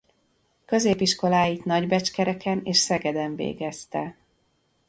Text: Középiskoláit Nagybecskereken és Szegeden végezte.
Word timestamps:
Középiskoláit 0.65 1.65
Nagybecskereken 1.65 2.61
és 2.63 2.77
Szegeden 2.77 3.35
végezte. 3.35 4.17